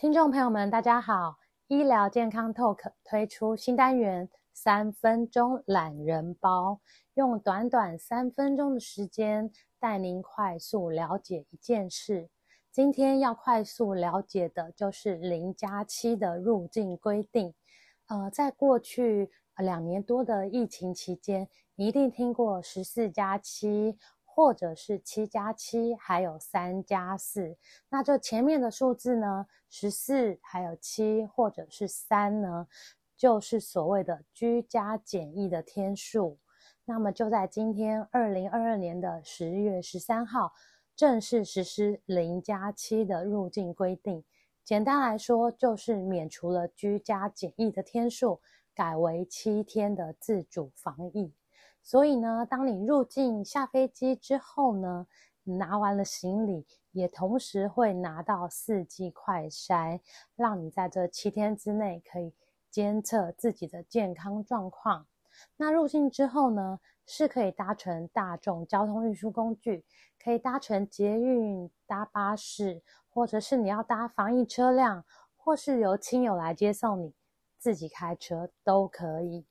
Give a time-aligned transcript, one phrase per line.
[0.00, 1.40] 听众朋友们，大家好！
[1.66, 6.78] 医疗健康 Talk 推出新单元“三分钟懒人包”，
[7.14, 12.28] 用短短三分钟的时间带您快速了解一件事。
[12.70, 17.52] 今天要快速了解的就是零加七的入境规定。
[18.06, 23.98] 呃，在过去两年多的疫情期间，你一定听过十四加七。
[24.38, 27.56] 或者是七加七，还有三加四。
[27.88, 32.68] 那这前面的数字呢，十四还有七，或者是三呢，
[33.16, 36.38] 就是所谓的居家检疫的天数。
[36.84, 40.52] 那么就在今天，二零二二年的十月十三号，
[40.94, 44.22] 正式实施零加七的入境规定。
[44.62, 48.40] 简单来说，就是免除了居家检疫的天数，
[48.72, 51.34] 改为七天的自主防疫。
[51.88, 55.06] 所以呢，当你入境下飞机之后呢，
[55.44, 59.98] 拿完了行李，也同时会拿到四剂快筛，
[60.36, 62.34] 让你在这七天之内可以
[62.70, 65.06] 监测自己的健康状况。
[65.56, 69.82] 那入境之后呢，是可以搭乘大众交通运输工具，
[70.22, 75.06] 可以搭乘捷运、搭巴士，或者是你要搭防疫车辆，
[75.38, 77.14] 或是由亲友来接送你，
[77.58, 79.46] 自己开车都可以。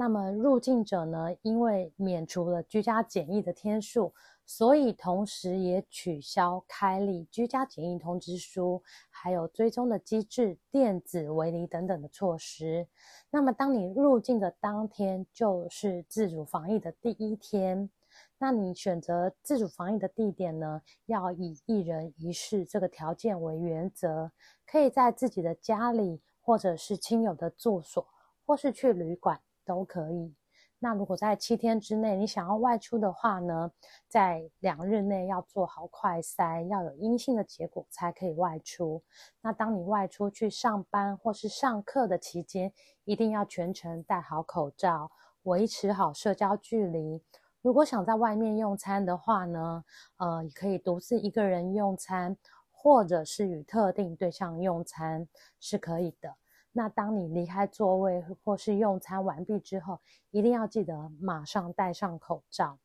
[0.00, 4.14] 那么入境者呢，因为免除了居家检疫的天数，
[4.46, 12.86] 所以同时也取消开立居家检疫通知书，还有追踪的机制、电子围篱等等的措施。
[13.28, 17.90] 那么当你入境的当天，就是自主防疫的第一天。
[18.38, 24.30] 那你选择自主防疫的地点呢，要以一人一室这个条件为原则，
[24.64, 28.06] 可以在自己的家里，或者是亲友的住所，
[28.46, 29.40] 或是去旅馆。
[29.68, 30.34] 都可以。
[30.80, 33.70] 那如果在七天之内你想要外出的话呢，
[34.06, 39.02] 在两日内要做好快筛，要有阴性的结果才可以外出。
[39.42, 42.72] 那当你外出去上班或是上课的期间，
[43.04, 45.10] 一定要全程戴好口罩，
[45.42, 47.20] 维持好社交距离。
[47.60, 49.84] 如果想在外面用餐的话呢，
[50.18, 52.36] 呃，也可以独自一个人用餐，
[52.70, 55.26] 或者是与特定对象用餐，
[55.58, 56.36] 是可以的。
[56.72, 59.98] 那当你离开座位或是用餐完毕之后，
[60.30, 62.78] 一定要记得马上戴上口罩。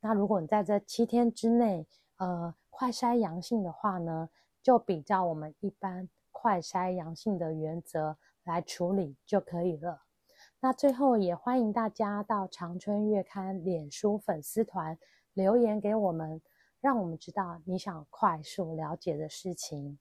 [0.00, 4.30] 那如果你在这七天之内，呃，快筛阳性的话呢，
[4.62, 10.02] 就比照我们一般快筛阳性的原则来处理就可以了。
[10.60, 14.98] 那最后也欢迎大家到长春月刊脸书粉丝团
[15.34, 16.40] 留言给我们，
[16.80, 19.98] 让我们知道你想快速了解的事情。